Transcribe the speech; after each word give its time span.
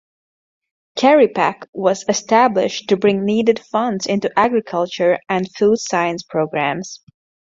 CariPac 0.97 1.67
was 1.73 2.05
established 2.09 2.89
to 2.89 2.97
bring 2.97 3.23
needed 3.23 3.59
funds 3.59 4.07
into 4.07 4.31
agriculture 4.35 5.19
and 5.29 5.47
food 5.55 5.77
science 5.77 6.23
programs. 6.23 7.01